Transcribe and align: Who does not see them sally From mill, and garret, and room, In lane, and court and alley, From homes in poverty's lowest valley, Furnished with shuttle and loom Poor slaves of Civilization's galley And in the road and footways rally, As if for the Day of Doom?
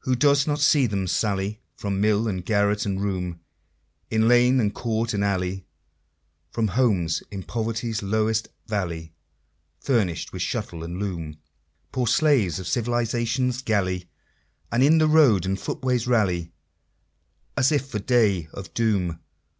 Who 0.00 0.16
does 0.16 0.44
not 0.44 0.58
see 0.58 0.86
them 0.86 1.06
sally 1.06 1.60
From 1.76 2.00
mill, 2.00 2.26
and 2.26 2.44
garret, 2.44 2.84
and 2.84 3.00
room, 3.00 3.38
In 4.10 4.26
lane, 4.26 4.58
and 4.58 4.74
court 4.74 5.14
and 5.14 5.22
alley, 5.22 5.68
From 6.50 6.66
homes 6.66 7.22
in 7.30 7.44
poverty's 7.44 8.02
lowest 8.02 8.48
valley, 8.66 9.14
Furnished 9.78 10.32
with 10.32 10.42
shuttle 10.42 10.82
and 10.82 10.98
loom 10.98 11.36
Poor 11.92 12.08
slaves 12.08 12.58
of 12.58 12.66
Civilization's 12.66 13.62
galley 13.62 14.10
And 14.72 14.82
in 14.82 14.98
the 14.98 15.06
road 15.06 15.46
and 15.46 15.56
footways 15.60 16.08
rally, 16.08 16.50
As 17.56 17.70
if 17.70 17.86
for 17.86 18.00
the 18.00 18.04
Day 18.04 18.48
of 18.52 18.74
Doom? 18.74 19.20